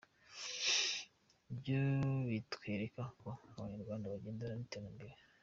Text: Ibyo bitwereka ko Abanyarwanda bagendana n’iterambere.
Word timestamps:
Ibyo 1.51 1.77
bitwereka 2.29 3.01
ko 3.19 3.27
Abanyarwanda 3.57 4.13
bagendana 4.13 4.53
n’iterambere. 4.55 5.13